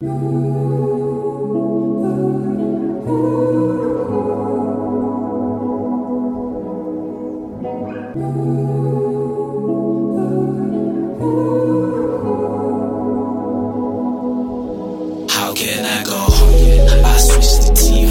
How 0.00 0.06
can 15.52 15.84
I 15.84 16.04
go? 16.04 16.26
I 17.04 17.16
switch 17.18 17.58
the 17.66 17.72
TV 17.74 18.07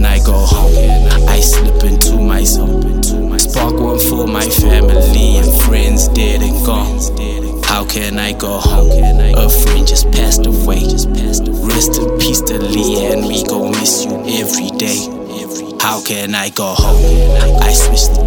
Can 0.00 0.08
I 0.08 0.18
go 0.24 0.32
home? 0.32 1.28
I 1.28 1.40
slip 1.40 1.84
into 1.84 2.16
my 2.16 2.42
zone. 2.42 3.02
Spark 3.38 3.74
one 3.74 3.98
for 3.98 4.26
my 4.26 4.40
family 4.48 5.36
and 5.36 5.62
friends 5.64 6.08
dead 6.08 6.40
and 6.40 6.64
gone. 6.64 7.62
How 7.64 7.84
can 7.84 8.18
I 8.18 8.32
go 8.32 8.60
home? 8.60 8.88
A 9.36 9.46
friend 9.50 9.86
just 9.86 10.10
passed 10.10 10.46
away. 10.46 10.84
Rest 11.68 11.98
in 11.98 12.18
peace 12.18 12.40
to 12.48 12.58
Lee 12.58 13.12
and 13.12 13.26
we 13.26 13.44
gon' 13.44 13.72
miss 13.72 14.06
you 14.06 14.12
every 14.40 14.70
day. 14.78 15.04
How 15.82 16.00
can 16.02 16.34
I 16.34 16.48
go 16.48 16.72
home? 16.72 17.60
I 17.60 17.70
switch 17.74 18.08
the 18.08 18.24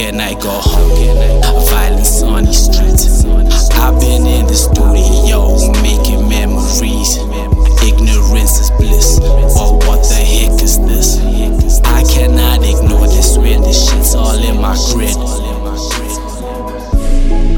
can 0.00 0.18
I 0.18 0.32
go 0.32 0.48
home? 0.48 1.66
Violence 1.68 2.22
on 2.22 2.44
these 2.46 2.64
streets. 2.64 3.24
I've 3.76 4.00
been 4.00 4.24
in 4.24 4.46
the 4.46 4.56
studio 4.56 5.60
making 5.84 6.26
memories. 6.26 7.10
Ignorance 7.84 8.60
is 8.64 8.70
bliss. 8.78 9.20
Oh, 9.60 9.76
what 9.84 10.00
the 10.08 10.14
heck 10.14 10.56
is 10.62 10.78
this? 10.88 11.18
I 11.84 12.02
cannot 12.04 12.64
ignore 12.64 13.08
this 13.08 13.36
when 13.36 13.60
this 13.60 13.90
shit's 13.90 14.14
all 14.14 14.42
in 14.42 14.56
my 14.56 14.74
grid. 14.88 15.16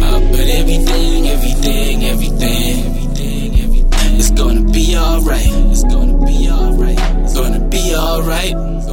Uh, 0.03 0.19
but 0.33 0.47
everything, 0.59 1.29
everything, 1.29 2.05
everything, 2.07 2.77
is 4.19 4.33
gonna 4.33 4.69
be 4.73 4.97
alright. 4.97 5.47
It's 5.71 5.85
gonna 5.85 6.19
be 6.27 6.51
alright. 6.51 6.99
It's 7.23 7.35
gonna 7.35 7.61
be 7.69 7.95
alright. 7.95 8.92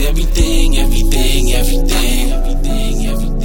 Everything, 0.00 0.76
everything, 0.76 1.52
everything, 1.52 2.32
everything, 2.32 3.06
everything, 3.06 3.35